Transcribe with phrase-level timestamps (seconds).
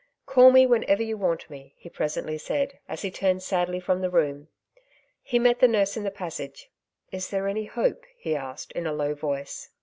[0.25, 4.09] "Call me whenever you want me," he presently said, as he turned sadly from the
[4.09, 4.47] room.
[5.21, 6.71] He met the nurse in the passage."
[7.11, 9.69] Is there any hope?" he asked in a low voice.